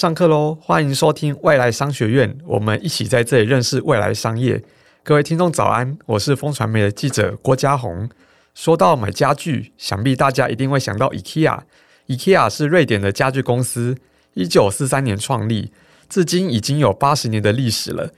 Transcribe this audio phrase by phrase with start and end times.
[0.00, 0.56] 上课喽！
[0.62, 4.64] 欢迎收听未来商学院，我们一起在这里认识未来商业。
[5.02, 8.08] 各位听众早安，我是风传媒的记者郭家宏。
[8.54, 11.58] 说到买家具，想必大家一定会想到 IKEA。
[12.06, 13.94] IKEA 是瑞典的家具公司，
[14.32, 15.70] 一九四三年创立，
[16.08, 18.10] 至今已经有八十年的历史了。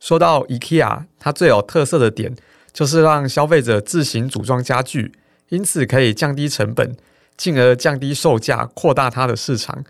[0.00, 2.34] 说到 IKEA，它最有特色的点
[2.72, 5.12] 就是让消费者自行组装家具，
[5.50, 6.96] 因此可以降低成本，
[7.36, 9.84] 进而降低售价，扩大它的市场。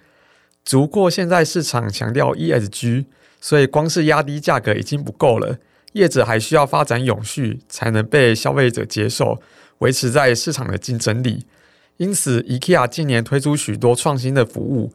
[0.66, 3.04] 只不过现在市场强调 ESG，
[3.40, 5.58] 所以光是压低价格已经不够了，
[5.92, 9.40] 业者还需要发展永续，才能被消费者接受，
[9.78, 11.46] 维持在市场的竞争力。
[11.98, 14.92] 因此，IKEA 近年推出许多创新的服务，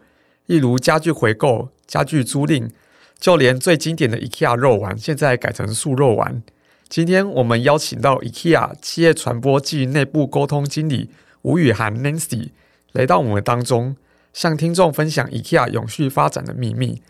[0.47, 2.69] 例如家具回购、家具租赁，
[3.17, 6.43] 就连最经典的 IKEA 肉丸，现在改成素肉丸。
[6.89, 11.09] 今天我们邀请到 IKEA 企业传播暨内部沟通经理
[11.43, 12.49] 吴雨涵 Nancy
[12.91, 13.95] 来到我们当中。
[14.33, 17.01] 向听众分享 IKEA 永续发展的秘密。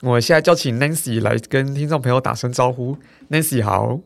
[0.00, 2.96] 我现在就请 Nancy 来跟听众朋友打声招呼。
[3.30, 3.98] Nancy 好，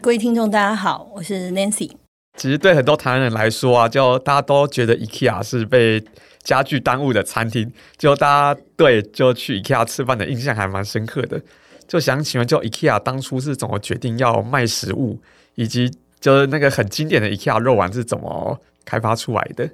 [0.00, 1.92] 各位听众大家好，我是 Nancy。
[2.36, 6.04] 其实对很多台湾人来说啊，就大家都觉得 IKEA 是被
[6.42, 11.40] 家具耽误的餐厅，就大家对就去 IKEA 吃饭的印象还蛮深刻的。
[11.86, 15.18] 就想请问，就 IKEA 当初是怎么决定要卖食物，
[15.54, 19.68] 以及就是那个很经典的 IKEA 肉丸是怎么开发出来的？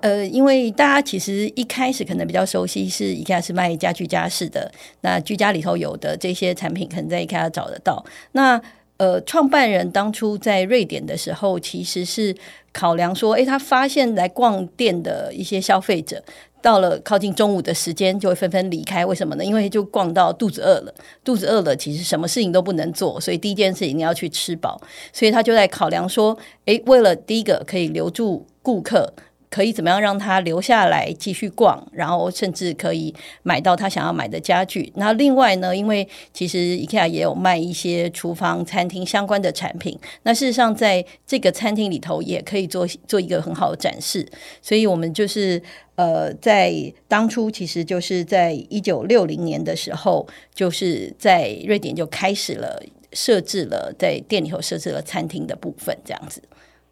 [0.00, 4.70] 呃，因为大家其实一开始可能比较熟悉是 IKEA 是卖家具家饰的，
[5.02, 8.04] 那居家里头有的这些产品可能在 IKEA 找得到。
[8.32, 8.60] 那
[8.96, 12.36] 呃，创办人当初在瑞典的时候，其实是
[12.70, 16.22] 考量说，诶，他发现来逛店的一些消费者，
[16.60, 19.42] 到了靠近中午的时间就会纷纷离开，为什么呢？
[19.42, 24.78] 因为就逛到肚子饿了，肚子饿了，其实什么事情都不能做，所以第一件事情你要去吃饱，
[25.14, 29.10] 所以他就在考量说，诶，为了第一个可以留住顾客。
[29.50, 33.12] 可以怎么样让他留下来继续逛，然后甚至可以
[33.42, 34.92] 买到他想要买的家具。
[34.94, 39.98] 那另外呢，因为其实 IKEA 也有卖一些厨房、餐厅相关的产品。
[40.22, 44.24] 那事实上，在这个餐厅里头也可以做做一个很好的展示。
[44.62, 45.60] 所以我们就是
[45.96, 46.72] 呃，在
[47.08, 50.24] 当初其实就是在一九六零年的时候，
[50.54, 52.80] 就是在瑞典就开始了
[53.12, 56.40] 设置了在店里头设置了餐厅的部分，这样子。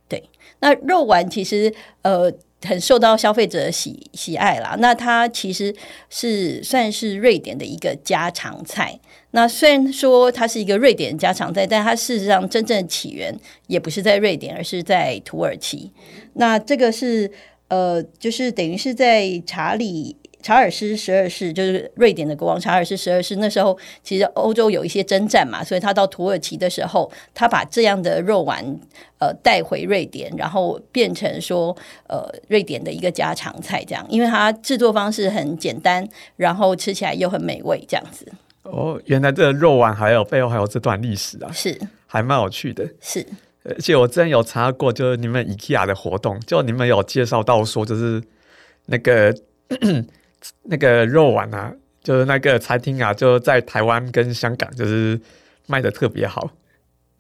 [0.09, 0.21] 对，
[0.59, 2.33] 那肉丸其实呃。
[2.65, 4.77] 很受到消费者的喜喜爱啦。
[4.79, 5.75] 那它其实
[6.11, 8.99] 是算是瑞典的一个家常菜。
[9.33, 13.35] 那虽然说它是一个瑞典家常菜，但它事实上真正起源
[13.67, 15.93] 也不是在瑞典，而是在土耳其。
[16.35, 17.31] 那这个是
[17.69, 20.17] 呃，就是等于是在查理。
[20.49, 28.65] 查尔斯十二世就是瑞典的国王查尔斯十二世，那时候其实欧洲有一些征战嘛，所以他到土耳其的时候，他把这样的肉丸
[29.19, 31.77] 呃带回瑞典，然后变成说
[32.07, 38.27] 呃瑞典的一个家常菜这样，因为它制作方式很简单，然后吃起来又很美味这样子。
[38.63, 42.89] 哦，原来这个肉丸还有背后还有这段历史啊，是还蛮有趣的。
[43.03, 43.27] 是，
[43.65, 48.23] 而且我之前有查过，就是你们 IKEA 的活动，就你们有介绍到说，就是
[48.87, 49.35] 那个。
[50.65, 55.21] 那个肉丸啊，就是那个餐厅啊，就在台湾跟香港，就是
[55.67, 56.51] 卖的特别好。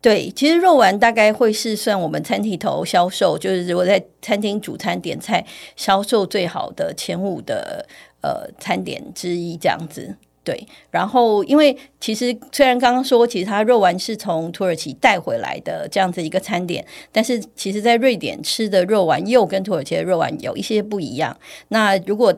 [0.01, 7.85] 对，其实肉丸大概会是算我们餐厅头销售，就是如果在餐厅主餐点菜销售最好的前五的
[8.23, 10.15] 呃餐点之一这样子。
[10.49, 16.83] 对，然后因为其实虽然刚刚说，其实它肉丸是从土耳其带回来的这样子一个餐点，
[17.13, 21.37] 但是其实在瑞典吃的肉丸又跟土耳其的肉丸有一些不一样。
[21.69, 22.35] 那如果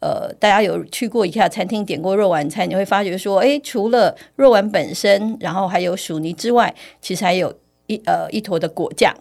[0.00, 7.56] 呃，大家有去过一下餐厅点过肉丸餐，你会发觉说，诶，除了肉丸本身，然后还有薯泥之外，其实还有
[7.86, 9.14] 一呃一坨的果酱。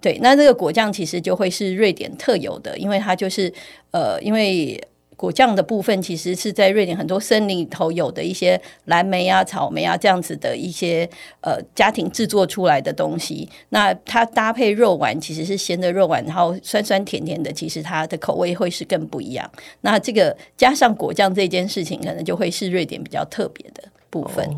[0.00, 3.52] 对，那这个果酱其实就会是瑞典特有的，因为它就是
[3.90, 4.80] 呃，因为。
[5.16, 11.08] 果酱的部分其实是在瑞典很多森林里头有的一些蓝莓啊、草莓啊这样子的一些
[11.40, 13.48] 呃家庭制作出来的东西。
[13.68, 19.48] 那它搭配肉丸其实是咸的肉丸，然后酸酸甜甜的，其实它的口味会是更不一样。
[19.82, 24.48] 那这个加上果酱这件事情，可能就会是瑞典比较特别的部分，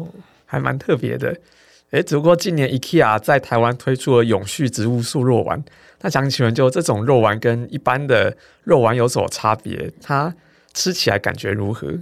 [0.46, 1.36] 还蛮特别的。
[1.94, 5.62] 诶，只不过今年 IKEA 在台湾推出了永续植物素肉丸，
[6.00, 9.92] 那想请问，就这种肉丸跟一般的肉丸有什么差别？
[10.02, 10.34] 它
[10.72, 11.96] 吃起来感觉如何？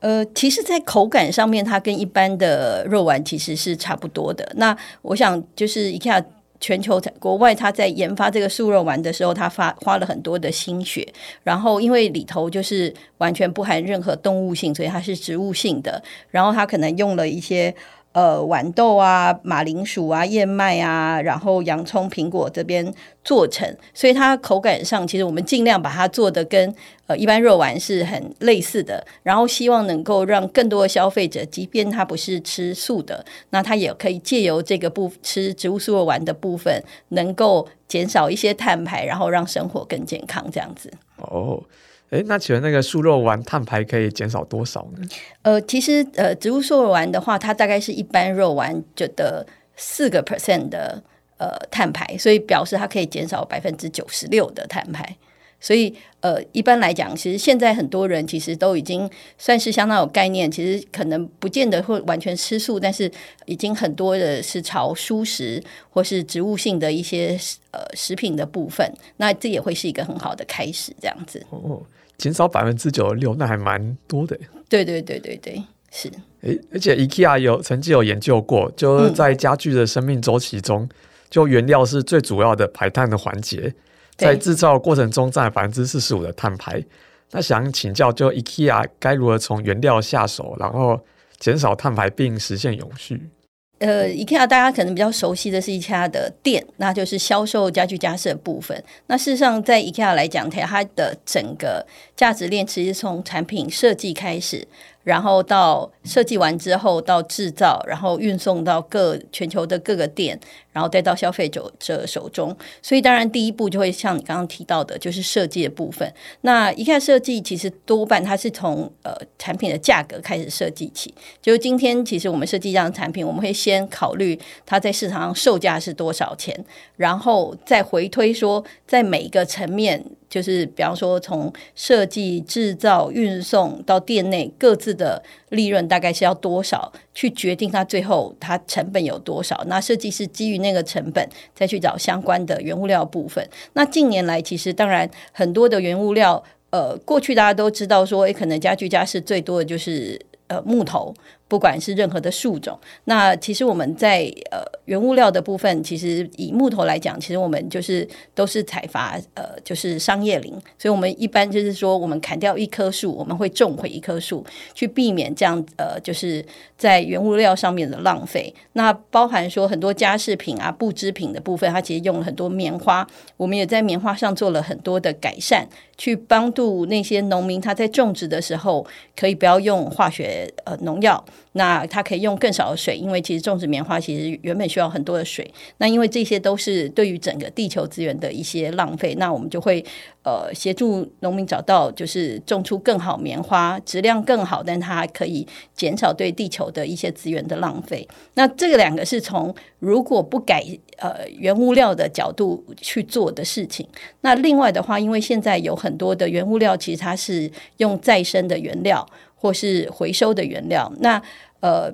[0.00, 4.52] 呃，其实，在口感上面，它跟一般的肉丸其实是差不多的。
[4.56, 6.22] 那我想，就是 IKEA
[6.60, 11.08] 全球在国外，他在研发这个素肉丸的时候，他发花了很多的心血。
[11.42, 16.02] 然后，因为里头就是完全不含任何动物性，所以它是植物性的。
[16.30, 17.74] 然后，他可能用了一些。
[18.18, 22.92] 呃豌豆啊、马铃薯啊、燕麦啊，然后洋葱、苹果这边
[23.22, 26.74] 做成，所以它口感上其实我们尽量把它做的跟
[27.06, 40.92] 呃一般肉丸是很类似的，然后希望能够让更多的消费者，即便他不是吃素的，那他也可以借由这个部吃植物素肉丸的部分，能够减少一些碳排，然后让生活更健康这样子。
[41.18, 41.62] 哦。
[42.10, 45.06] 诶，那请问那个素肉丸碳排可以减少多少呢？
[45.42, 49.46] 呃，其实呃，植物素肉丸的话，它大概是一般肉丸就的
[49.76, 51.02] 四个 percent 的
[51.36, 55.16] 呃碳排，所以表示它可以减少百分之九十六的碳排。
[55.60, 63.10] 所以呃，一般来讲，其实现在很多人其实都已经算是相当有概念，其实可能不见得会完全吃素，但是
[63.44, 67.36] 已经很多的是朝蔬食或是植物性的一些
[67.72, 71.44] 呃食品的部分，那这也会是一个很好的开始，这样子。
[71.50, 71.82] 哦。
[72.18, 74.36] 减少百分之九十六，那还蛮多的。
[74.68, 76.10] 对对对对对，是。
[76.42, 80.88] 诶，而且 IKEA 有曾经有研究过，就是在家具的生命周期中，嗯、
[81.30, 83.72] 就原料是最主要的排碳的环节，
[84.16, 86.84] 在制造过程中占百分之四十五的碳排。
[87.30, 91.00] 那想请教，就 IKEA 该如何从原料下手，然后
[91.38, 93.28] 减少碳排并实现永续？
[93.78, 98.82] 呃，IKEA 大家可能比较熟悉的是 IKEA 的店，那就是销售家具家饰的部分。
[99.06, 101.86] 那事实上，在 IKEA 来讲，它的整个
[102.16, 104.66] 价值链其实从产品设计开始。
[105.04, 110.38] 然后到设计完之后，到制造，然后运送到各全球的各个店，
[110.72, 112.54] 然后再到消费者者手中。
[112.82, 116.12] 所以当然第一步就会像你刚刚提到的，就是设计的部分。
[116.42, 121.14] 那一看设计，其实多半它是从呃产品的价格开始设计起。
[121.40, 126.62] 就是今天其实我们设计这样产品，我们会先考虑它在市场上售价是多少钱，
[126.98, 130.04] 然后再回推说在每一个层面。
[130.28, 139.64] 就是比方说，从设计、制造、运送到店内各自的利润大概是要多少，去决定它最后它成本有多少。
[139.68, 143.42] 那设计师基于那个成本再去找相关的原物料部分。
[143.72, 151.14] 那近年来其实当然很多的原物料，呃，过去大家都知道说，诶，可能家具家饰最多的就是呃木头。
[151.48, 166.44] 不管是任何的树种，那其实我们在呃原物料的部分，其实以木头来讲，其实我们就是都是采伐呃就是商业林，所以我们一般就是说，我们砍掉一棵树，我们会种回一棵树，去避免这样呃就是
[166.76, 168.54] 在原物料上面的浪费。
[168.74, 173.06] 那包含说很多家饰品啊、布织品的部分，它其实用了很多棉花，
[173.38, 175.66] 我们也在棉花上做了很多的改善，
[175.96, 178.86] 去帮助那些农民他在种植的时候
[179.16, 181.24] 可以不要用化学呃农药。
[181.52, 185.48] 那它可以用更少的水，因为其实种植棉花其实原本需要很多的水。
[185.78, 189.84] 那因为这些都是对于整个地球资源的一些浪费，那我们就会
[190.22, 198.06] 呃协助农民找到就是种出更好棉花，质量更好，但它可以减少对地球的一些资源的浪费。
[198.34, 200.62] 那这个两个是从如果不改
[200.98, 203.86] 呃原物料的角度去做的事情。
[204.20, 209.08] 那另外的话，因为现在有很多的原物料，其实它是用再生的原料。
[209.40, 211.22] 或是回收的原料，那
[211.60, 211.92] 呃，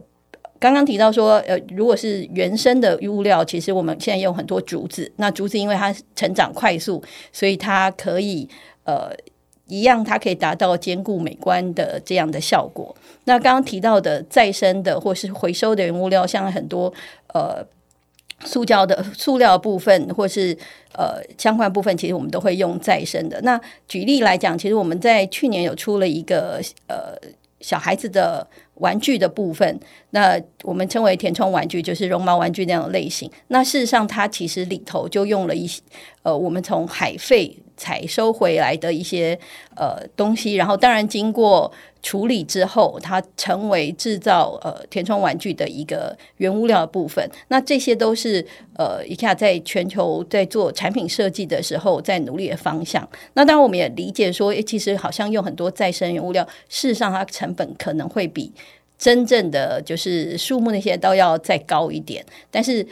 [0.59, 7.03] 刚刚提到说，呃，如果是原生的物料，其实我们现在用很多竹子，那竹子因为它成长快速，
[7.33, 8.49] 所以它可以
[8.85, 9.11] 呃
[9.67, 12.95] 一样，它可以达到兼顾美观的这样的效果。
[13.25, 16.93] 那刚刚提到的再生的或是回收的原物料，像很多
[17.35, 17.63] 呃
[18.45, 20.57] 塑胶的塑料部分，或是
[20.93, 23.41] 呃相关部分，其实我们都会用再生的。
[23.43, 27.19] 那举例来讲，其实我们在去年有出了一个呃。
[27.61, 33.31] 小孩子的玩具的部分，那我们称为填充玩具，就是绒毛玩具那样的类型。
[33.49, 35.81] 那事实上，它其实里头就用了一些，
[36.25, 39.39] 呃，我们从海废采收回来的一些
[39.77, 41.73] 呃东西，然后当然经过。
[42.05, 47.27] 处理之后，它成为制造呃填充玩具的一个原物料的部分。
[47.49, 53.09] 那这些都是呃 IKEA 在全球在做产品设计的时候在努力的方向。
[53.33, 58.53] 那当然我们也理解说，诶，其实好像用很多再生原物料，事实上它成本可能会比
[58.99, 62.23] 真正的就是树木那些都要再高一点。
[62.51, 62.87] 但是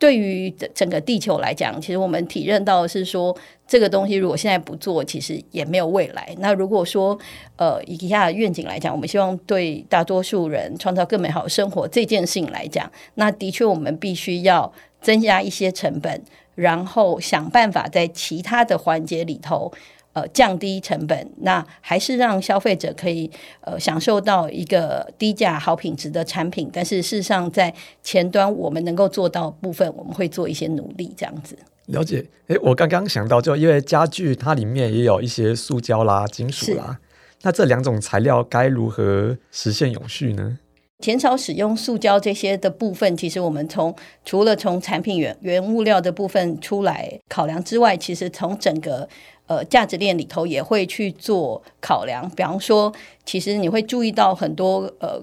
[0.00, 3.36] 对于整个地球来讲，其实我们体认到的是说，
[3.68, 6.34] 这个东西如果现在不做，其实也没有未来。
[6.38, 7.16] 那如果说，
[7.56, 16.22] 呃，以下愿景来讲，我们希望对大多数人创造更美好的生活这件事情来讲，那的确我们必须要增加一些成本，
[16.54, 19.70] 然后想办法在其他的环节里头。
[20.12, 26.68] 呃，降低成本，那还是让消费者可以呃享受到一个低价好品质的产品。
[26.72, 31.56] 但是事实上，在前端我们能够做到部分，我们会做一些努力，这样子。
[31.86, 32.24] 了解。
[32.48, 36.98] 诶，我刚刚想到，就因为家具它里面也有一些塑胶啦、金属啦，
[37.42, 40.58] 那这两种材料该如何实现永续呢？
[40.98, 49.08] 减少使用塑胶这些的部分，其实我们从除了从产品原原物料的部分出来考量之外，其实从整个
[49.50, 52.30] 呃价值链里头也会去做考量。
[52.36, 52.92] 比方说，
[53.26, 55.20] 其实你会注意到很多呃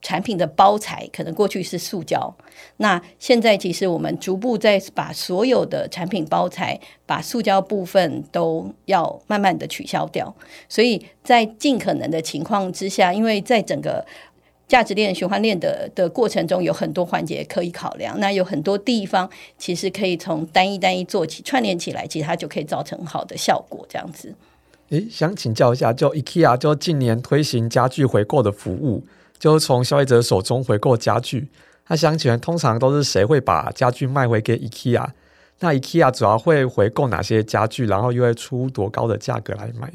[0.00, 2.32] 产品的包材可能过去是塑胶，
[2.76, 10.32] 那现在其实我们逐步在把所有的产品包材把塑胶部分都要慢慢的取消掉。
[10.68, 14.06] 所以在尽可能的情况之下，因为在整个
[14.66, 18.18] 价值链、循环链的的过程中，有很多环节可以考量。
[18.18, 19.28] 那有很多地方
[19.58, 23.86] 其实可以从单一单一做起，串联起来，其实它就可以造成好的效果。
[23.88, 24.34] 这样子。
[24.90, 29.02] 诶，想请教一下，就 IKEA 就近年推行家具回购的服务，
[29.38, 31.48] 就从消费者手中回购家具。
[31.88, 35.06] 那想请问，通常都是谁会把家具卖回给 IKEA？
[35.60, 37.86] 那 IKEA 主要会回购哪些家具？
[37.86, 39.92] 然后又会出多高的价格来买？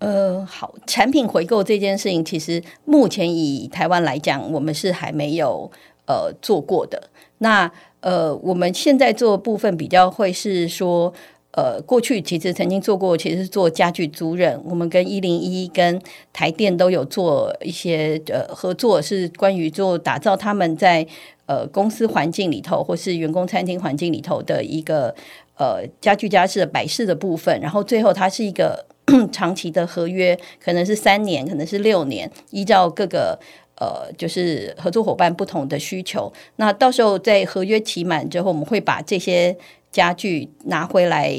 [0.00, 5.70] 呃，好，产品回购这件事情，其实目前以台湾来讲，我们是还没有
[6.06, 7.10] 呃做过的。
[7.38, 11.12] 那呃，我们现在做部分比较会是说，
[11.50, 16.00] 呃，过去其实曾经做过，其实是做家具租赁，我们跟一零一跟
[16.32, 21.06] 台电都有做一些呃合作，是关于做打造他们在
[21.44, 25.14] 呃公司环境里头或是员工餐厅环境里头的一个
[25.58, 28.86] 呃家具家饰的摆饰的部分，然后最后它是一个。
[29.32, 33.38] 长期的合约可能是三年，可能是六年，依照各个
[33.76, 36.32] 呃，就是合作伙伴不同的需求。
[36.56, 39.56] 那到时候在合约期满之后，我们会把这些
[39.90, 41.32] 家具拿回来，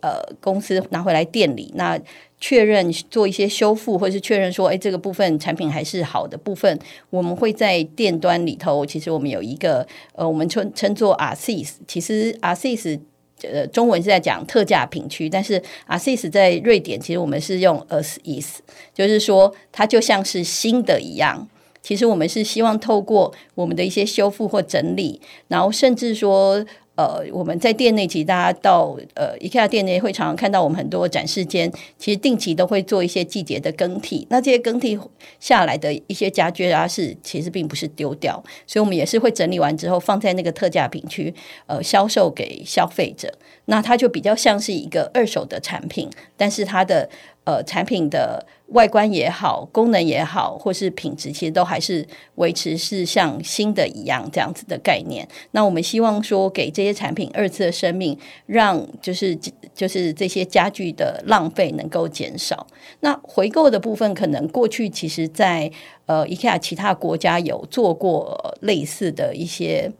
[0.00, 1.98] 呃，公司拿回来店里，那
[2.38, 6.78] 确认做一些修复，或是确认说，哎，这个部分产品还是好的部分，
[7.10, 8.86] 我们会在店端里头。
[8.86, 13.00] 其实我们有一个呃，我们称称作 ARCIS，其实 ARCIS。
[13.42, 18.60] 呃，中文是在讲特价品区，但是 asis 在瑞典，其实我们是用 as is，
[18.94, 21.48] 就是说它就像是新的一样。
[21.82, 26.64] 其实我们是希望透过我们的一些修复或整理，然后甚至说。
[27.00, 34.26] 呃，我们在店内，其实大家到呃 IKEA 店内会常常看到我们很多展示间，其实定期都会做一些季节的更替。
[34.28, 34.98] 那这些更替
[35.38, 41.34] 下来的一些家具啊，是其实并不是丢掉，所以我们也是会整理完之后放在那个特价品区，
[41.66, 43.32] 呃，销售给消费者。
[43.64, 47.08] 那它就比较像是一个二手的产品，但是它的。
[47.44, 55.26] 呃，产品的外观也好，功能也好，或是品质，其实都还是维持是像新的一样这样子的概念。
[55.52, 58.16] 那我们希望说，给这些产品二次的生命，
[58.46, 59.36] 让就是
[59.74, 62.66] 就是这些家具的浪费能够减少。
[63.00, 65.72] 那回购的部分，可能过去其实在
[66.06, 69.90] 呃，IKEA 其他国家有做过类似的一些。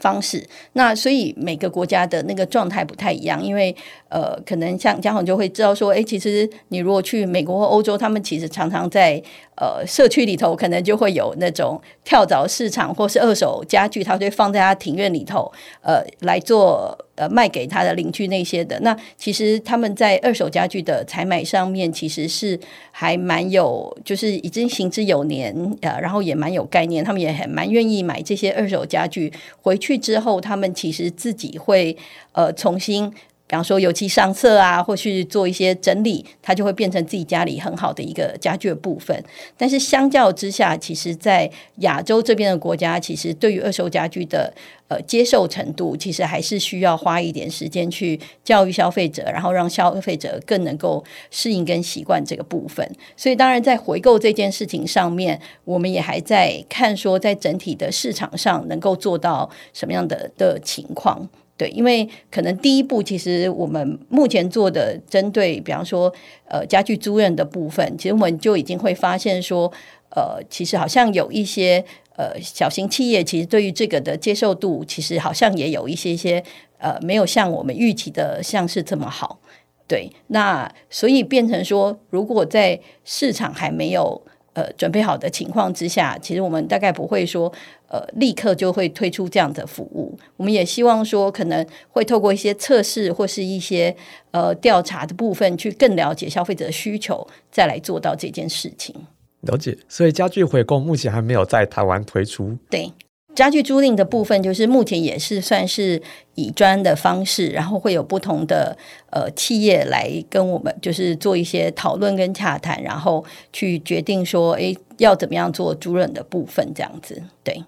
[0.00, 3.74] 方式，那所以每个国家的那个状态不太一样，因为
[4.08, 9.22] 呃，可能像嘉宏就会知道说，哎，其实你如果去美国或欧洲，他们其实常常在。
[9.60, 15.50] 呃，社区里头可能就会有那种跳蚤市场，或是二手家具，他就会放在他庭院里头，
[15.82, 18.78] 呃，来做呃卖给他的邻居那些的。
[18.82, 22.56] 那其实他们在二手家具的采买上面，其实是
[22.92, 31.96] 还蛮有，就是已经行之有年，呃，然后也蛮有概念，他们也很蛮愿意买这些二手家具回去之后，他们其实自己会
[32.30, 33.12] 呃重新。
[33.48, 39.24] 比方说油漆上色啊，或去做一些整理，它就会变成自己家里很好的一个家具的部分。
[39.56, 44.52] 但是相较之下，其实，在亚洲这边的国家，其实对于二手家具的
[44.88, 52.86] 呃接受程度，其实还是需要花一点时间去教育消费者，然后让消费者更能够适应跟习惯这个部分。
[53.16, 61.26] 所以，当然在回购这件事情上面，我们也还在看说，在整体的市场上能够做到什么样的的情况。
[61.58, 66.10] 对，因为可能第一步，其实我们目前做的针对，比方说，
[66.46, 69.70] 呃，家具租赁的部分，其实我们就已经会发现说，
[70.10, 71.84] 呃，其实好像有一些
[72.16, 76.40] 呃小型企业，其实对于这个的接受度，其实好像也有一些些
[76.78, 79.40] 呃，没有像我们预期的像是这么好。
[79.88, 84.22] 对，那所以变成说，如果在市场还没有。
[84.54, 87.52] 呃，准备好的情况之下，其实我们大概不会说，
[87.88, 90.18] 呃，立刻就会推出这样的服务。
[90.36, 93.94] 我们也希望说，可能会透过一些测试或是一些
[94.32, 98.94] 呃调查的部分，去更了解消费者的需求，再来做到这件事情。
[99.42, 102.56] 了解，所以家具回购目前还没有在台湾推出。
[102.68, 102.92] 对。
[103.38, 106.02] 家具租赁的部分，就是目前也是算是
[106.34, 108.76] 以专的方式，然后会有不同的
[109.10, 117.22] 呃企业来跟我们，就是做一些讨论跟洽谈，然后去决定说，哎，要怎么样做租赁的部分，这样子。
[117.44, 117.62] 对，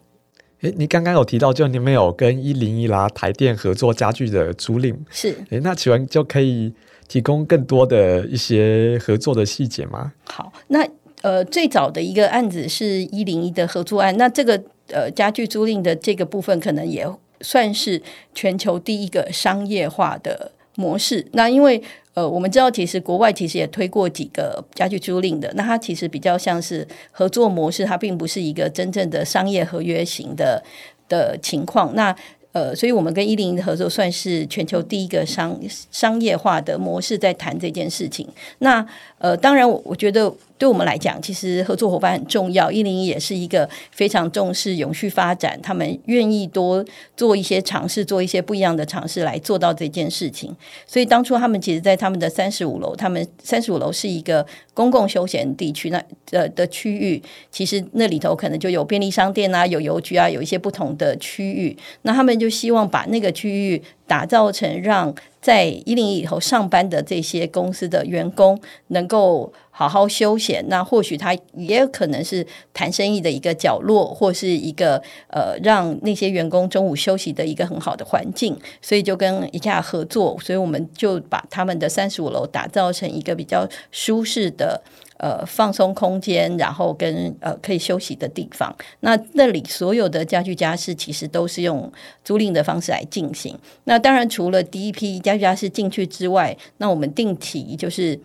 [0.63, 6.75] 哎，你刚刚有提到，就你们有跟一零一啦、台电合作家具的租赁，是，哎，那请问就可以
[7.07, 10.13] 提供更多的一些合作的细节吗？
[10.25, 10.85] 好，那。
[11.23, 14.59] 呃，最早的一个案子是一零一的合作案，那这个
[14.93, 17.07] 呃家具租赁的这个部分，可能也
[17.41, 18.01] 算是
[18.35, 21.27] 全球第一个商业化的模式。
[21.33, 21.83] 那因为
[22.15, 30.63] 呃，我们知道其实国外其实也推过几个家具租赁的，那它其实比较像是合作模式，它并不是一个真正的商业合约型的
[31.09, 31.95] 的情况。
[31.95, 32.15] 那
[32.53, 35.57] 呃，所以我们跟一零一的合作算是全球第一个商
[35.93, 38.29] 商业化的模式，在谈这件事情。
[38.59, 38.85] 那
[39.21, 40.35] 呃，当然我我觉得。
[40.61, 42.71] 对我们来讲，其实合作伙伴很重要。
[42.71, 46.85] 一零一也是一个非常重视永续发展，他们愿意多
[47.17, 50.55] 做一些尝试，做一些不一样的尝试来做到这件事情。
[50.87, 61.75] 所以当初他们其实，在他们的三十五楼，他们三十五楼是一个公共休闲地区，那的的区域，其实那里头可能就有便利商店啊，有邮局啊，有一些不同的区域。
[62.03, 69.53] 那他们就希望把那个区域打造成让在一零一以后上班的这些公司的员工能够。
[69.73, 78.55] 好好休闲，那或许他也有可能是谈生意的一个角落，或是一个呃，让那些员工中午休息的一个很好的环境。
[78.83, 84.83] 所以就跟一下合作，所以我们就把他们的三十五楼打造成一个比较舒适的
[85.21, 88.75] 呃放松空间，然后跟呃可以休息的地方。
[89.01, 91.91] 那那里所有的家具家饰其实都是用
[92.25, 93.57] 租赁的方式来进行。
[93.85, 98.19] 那当然除了第一批家具家饰进去之外，那我们定期就是。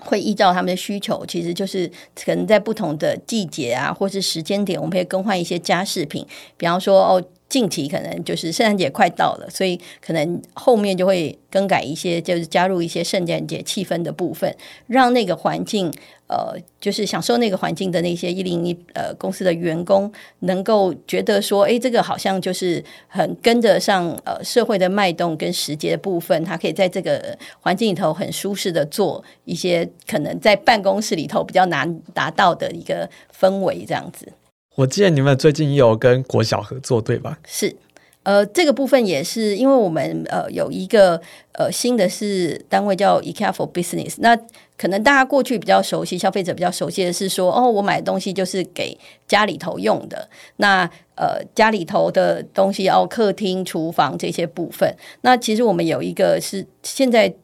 [0.00, 6.24] 会依照他们的需求，其实就是可能在不同的季节啊，或是时间点，我们可以更换一些家饰品。
[6.58, 14.54] 比方说，哦，近期可能就是圣诞节快到了，所以可能后面就会更改一些，就是加入一些圣诞节气氛的部分，
[14.86, 15.92] 让那个环境。
[16.28, 34.30] 呃，就是享受那个环境的那些一零一呃公司的员工，能够觉得说，哎，这个好像就是很跟得上呃社会的脉动跟时节的部分，他可以在这个环境里头很舒适的做一些可能在办公室里头比较难达到的一个氛围，这样子。
[34.78, 37.36] 我记得你们最近也有跟国小合作，对吧？
[37.44, 37.74] 是。
[38.22, 41.20] 呃，这个部分也是因为我们呃有一个
[41.52, 44.36] 呃新的是单位叫 E Care for Business，那
[44.76, 54.94] 可能大家过去比较熟悉，消费者比较熟悉的是说，哦，我买的东西就是给家里头用的，那呃家里头的东西要客厅、厨房这些部分。
[55.22, 57.34] 那其实我们有一个是现在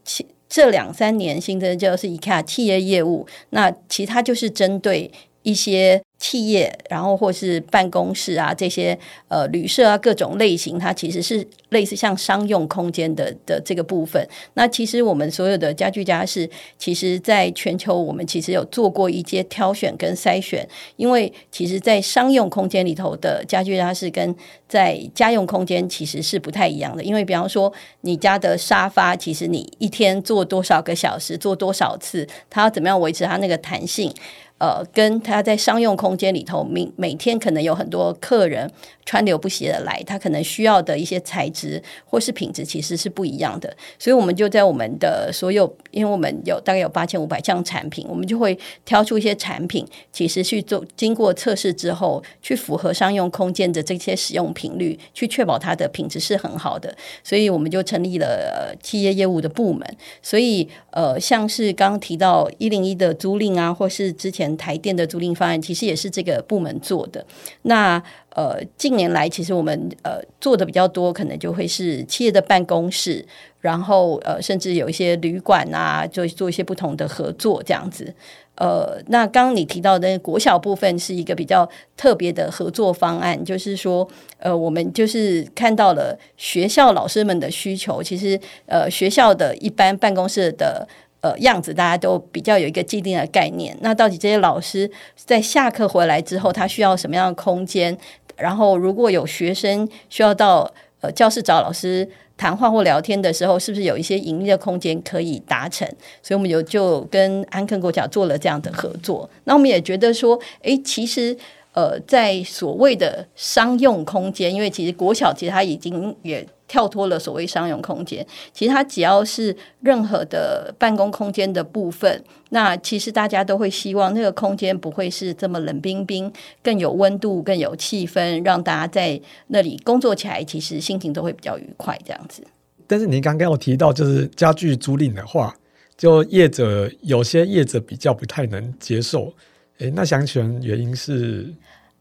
[0.49, 5.11] 这两三年新增就是 E Care 企业业务，那其他就是针对
[5.45, 6.03] 一些。
[6.17, 14.27] 企业，然后或是办公室啊，这些呃旅社啊，各种类型，它其实是类似像商用空间的的这个部分。
[14.55, 24.35] 那其实我们所有的家具家饰，其实在全球我们其实有做过一些挑选跟筛选，因为其实，在商用空间里头的家具家饰跟
[24.67, 27.05] 在家用空间其实是不太一样的。
[27.05, 34.11] 因为比方说，你家的沙发，其实你一天坐多少个小时，坐多少次，它要怎么样维持它那个弹性？
[34.59, 38.71] 呃，跟他在商用空间里头，每每天可能有很多客人
[39.05, 59.85] 川流不息的来，他可能需要的一些材质或是品质其实是不一样的，所以我们就在我们的所有，因为我们有大概有八千五百项产品，我们就会挑出一些产品，其实去做经过测试之后，去符合商用空间的这些使用频率，去确保它的品质是很好的，所以我们就成立了呃企业业务的部门，
[60.23, 64.44] 所以呃，像是刚刚提到一零一的租赁啊，或是之前。
[64.57, 67.25] 台电的租赁方案其实也是这个部门做的。
[67.63, 73.25] 那呃，近年来其实我们呃做的比较多，可能就会是企业的办公室，
[73.61, 78.13] 然后呃，甚至有一些旅馆啊，就做一些不同的合作这样子。
[78.57, 90.89] 呃，那刚刚你提到的国小部分是一个比较特别的合作方案，就是说呃，我们就是看到了学校老师们的需求，其实呃，学校的一般办公室的。
[91.25, 93.75] 呃，样子大家都比较有一个既定的概念。
[93.81, 97.97] 那到底这些老师在下课回来之后，他需要什么样的空间？
[98.37, 102.07] 然后，如果有学生需要到呃教室找老师
[102.37, 105.89] 谈话或聊天的时候，是不是有一些隐秘的空间可以达成？
[106.23, 109.27] 所以，我们有就跟安肯国小做了这样的合作。
[109.45, 111.35] 那我们也觉得说，诶，其实
[111.73, 116.47] 呃，在所谓的商用空间，因为其实国小其实他已经也。
[116.67, 132.43] 跳脱了所谓商用空间，其实它只要是任何的办公空间的部分，那其实大家都会希望那个空间不会是这么冷冰冰，更有温度，更有气氛，让大家在那里工作起来，其实心情都会比较愉快这样子。
[132.87, 135.55] 但是您刚刚有提到，就是家具租赁的话，
[135.97, 139.33] 就业者有些业者比较不太能接受，
[139.79, 141.53] 诶，那想请问原因是？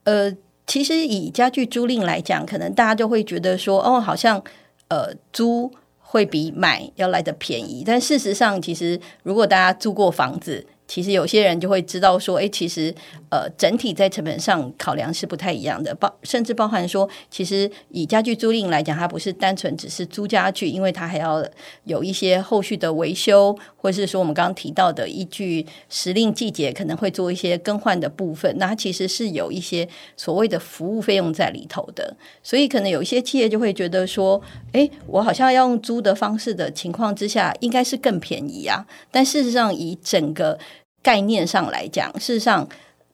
[0.04, 0.30] 呃，
[0.66, 4.44] 其实以家具租赁来讲，可能大家就会觉得说，哦，好像。
[4.90, 12.94] 呃，租会比买要来得便宜，但事实上，其实如果大家租过房子，其实有些人就会知道说，哎，其实
[13.30, 21.44] 呃，整体在成本上考量是不太一样的，包甚至包含说，其实以家具租赁来讲，它不是单纯只是租家具，因为它还要
[21.86, 34.42] 有一些后续的维修，或者是说我们刚刚提到的依据时令季节可能会做一些更换的部分，那它其实是有一些所谓的服务费用在里头的，所以可能有一些企业就会觉得说，
[34.72, 40.58] 哎，我好像要用租的方式的情况之下，应该是更便宜啊，但事实上以整个
[41.02, 42.66] 概念上来讲，事实上，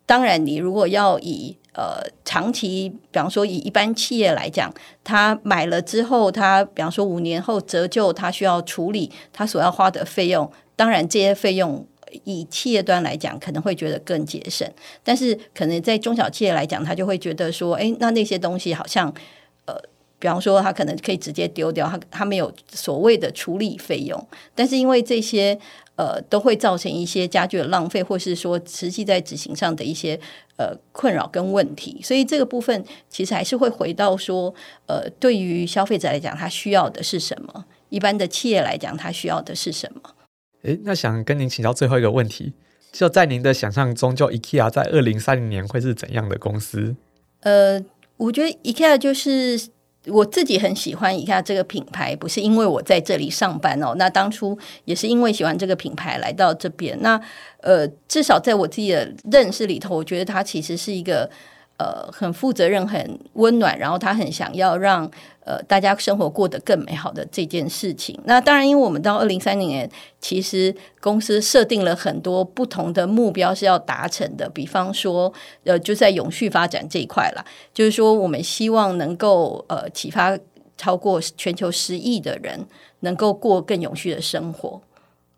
[0.05, 4.69] 当然，你如果要以呃长期，比方说以一般企业来讲，
[5.01, 11.87] 他买了之后，他比方说五年后折旧，他需要处理他所要花的费用，当然这些费用
[12.25, 14.69] 以企业端来讲，可能会觉得更节省，
[15.05, 19.07] 但是可能在中小企业来讲，他就会觉得说，诶，那那些东西好像
[19.65, 19.73] 呃，
[20.19, 25.57] 比方说他可能可以直接丢掉，他他没有所谓的处理费用，但是因为这些。
[25.99, 30.17] 呃，都会造成一些家具的浪费，或是说实际在执行上的一些
[30.55, 37.65] 呃困扰跟问题，所以这个部分其实还是会回到说，呃，对于消费者来讲，他需要的是什么？
[37.89, 40.15] 一般的企业来讲，他需要的是什么？
[40.61, 42.53] 诶，那想跟您请教最后一个问题，
[42.93, 46.95] 就在您的想象中，就 IKEA 在二零三零年会是怎样的公司？
[47.41, 47.83] 呃，
[48.15, 49.67] 我觉得 IKEA 就是。
[50.07, 53.93] 我自己很喜欢一下这个品牌，不是因为我在这里上班哦。
[53.97, 56.97] 那当初也是因为喜欢这个品牌来到这边。
[57.01, 57.19] 那
[57.61, 61.29] 呃，至少在我自己的认识里头，我觉得它其实是一个。
[61.81, 65.09] 呃，很负责任、很温暖，然后他很想要让
[65.49, 68.15] 呃大家生活过得更美好的这件事情。
[68.25, 69.89] 那当然，因为我们到二零三零年，
[70.21, 74.47] 其实公司设定了很多不同的目标是要达成的。
[74.49, 75.33] 比方说，
[75.63, 80.37] 呃，就在永续发展这一块啦，就是说，我们希望能够呃启发
[80.77, 82.63] 超过全球十亿的人
[82.99, 84.79] 能够过更永续的生活。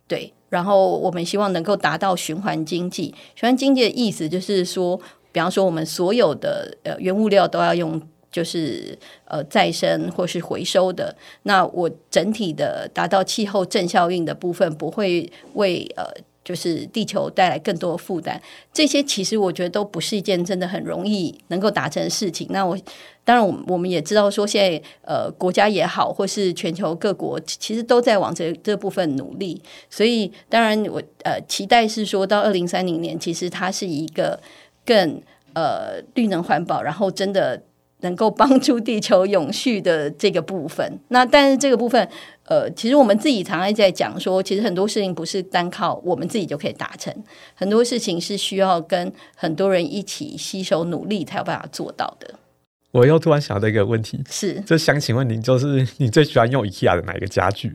[0.07, 3.15] 对，然后我们希望能够达到循环经济。
[3.35, 4.99] 循环经济的意思就是说。
[5.33, 11.15] 比方说，我们所有的呃原物料都要用，就是呃再生或是回收的。
[11.43, 16.05] 那我整体的达到气候正效应的部分，不会为呃
[16.43, 18.41] 就是地球带来更多负担。
[18.73, 22.47] 这些其实我觉得都不是一件真的很容易能够达成的事情。
[22.49, 22.77] 那我
[23.23, 29.61] 当然，我我们也知道说，现在呃国家也好，或是全球各国，其实都在往这这部分努力。
[29.89, 34.39] 所以，当然我呃期待是说到二零三零年，其实它是一个。
[34.83, 35.21] 更
[35.53, 37.61] 呃绿能环保，然后真的
[38.01, 40.99] 能够帮助地球永续的这个部分。
[41.07, 42.07] 那但是这个部分，
[42.45, 47.13] 呃，其实我们自己常常在讲说，其实很多事情不是单靠我们自己就可以达成，
[47.55, 52.35] 很多事情是需要跟很多人一起携手努力才有办法做到的。
[52.91, 57.71] 我又突然想到一个问题，是，就想请问您，就是你最喜欢用 IKEA 的哪一个家具？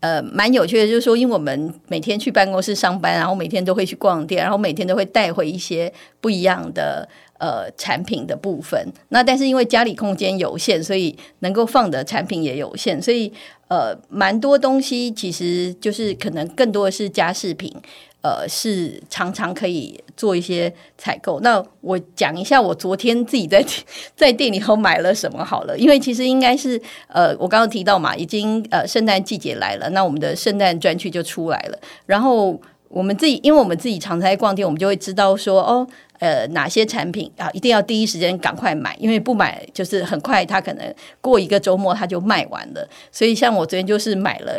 [0.00, 5.92] 呃，蛮有趣的，就是说，因为我们每天去办公室上班，然后每天都会去逛店，然后每天都会带回一些
[6.22, 7.06] 不一样的
[7.40, 8.86] 呃产品的部分。
[9.08, 13.32] 那但是因为家里空间有限，所以能够放的产品也有限，所以
[13.66, 17.74] 呃，蛮多东西其实就是可能更多的是家饰品。
[18.22, 21.40] 呃，是常常可以做一些采购。
[21.40, 23.64] 那我讲一下，我昨天自己在
[24.14, 25.74] 在店里头买了什么好了。
[25.78, 31.78] 因为其实应该是呃，我刚刚提到嘛，已经呃圣诞季节来了，那我们的圣诞专区就出来了。
[32.04, 35.86] 然后我们自己，因为我们自己常常在逛店，我们就会知道说，哦，
[36.20, 42.88] 呃，哪些产品啊，一定要第一时间赶快买，因为不买就是很快它可能过一个周末它就卖完了。
[43.10, 44.54] 所以像我昨天就是买了，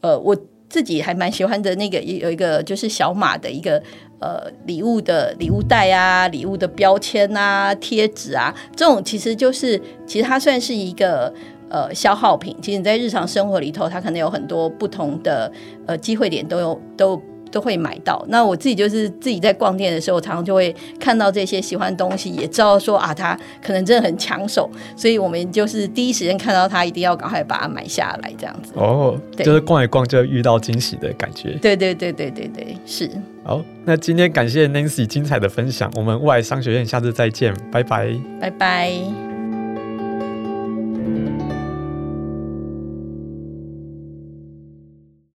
[0.00, 0.36] 呃，我。
[0.72, 3.76] 自己还蛮喜欢的那个有一个就是小马的一个
[4.20, 11.30] 呃礼物的礼物袋啊，礼物的标签啊，贴纸啊，这种其实就是其实它算是一个
[11.68, 12.56] 呃消耗品。
[12.62, 15.52] 其实你在日常生活里头，它可能有很多不同的
[15.86, 17.20] 呃机会点都有都。
[17.52, 18.24] 都会买到。
[18.28, 28.72] 那我自己就是自己在逛店的时候，常常就会看到这些喜欢的东西，也知道说啊，它可能真的很抢手，所以我们就是第一时间看到它，一定要赶快把它买下来，这样子。
[28.74, 31.52] 哦，对就是逛一逛就遇到惊喜的感觉。
[31.60, 33.10] 对对对对对对，是。
[33.44, 38.08] 好，那今天感谢 Nancy 精彩的分享，我们未来商学院下次再见，拜拜，
[38.40, 39.31] 拜拜。